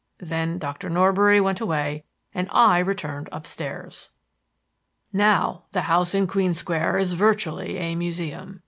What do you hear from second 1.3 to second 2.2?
went away